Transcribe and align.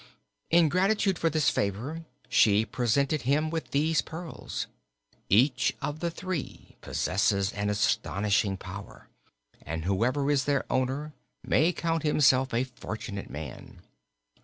In 0.49 0.67
gratitude 0.67 1.19
for 1.19 1.29
this 1.29 1.51
favor 1.51 2.05
she 2.27 2.65
presented 2.65 3.21
him 3.21 3.51
with 3.51 3.69
these 3.69 4.01
pearls. 4.01 4.65
Each 5.29 5.75
of 5.79 5.99
the 5.99 6.09
three 6.09 6.75
possesses 6.81 7.53
an 7.53 7.69
astonishing 7.69 8.57
power, 8.57 9.09
and 9.61 9.85
whoever 9.85 10.31
is 10.31 10.45
their 10.45 10.65
owner 10.73 11.13
may 11.43 11.71
count 11.71 12.01
himself 12.01 12.51
a 12.51 12.63
fortunate 12.63 13.29
man. 13.29 13.83